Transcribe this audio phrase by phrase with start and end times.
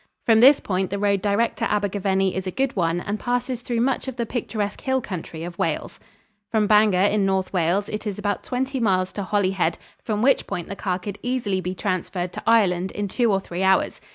[0.25, 3.81] From this point the road direct to Abergavenny is a good one and passes through
[3.81, 5.99] much of the picturesque hill country of Wales.
[6.49, 10.69] From Bangor in North Wales it is about twenty miles to Holyhead, from which point
[10.69, 14.01] the car could easily be transferred to Ireland in two or three hours.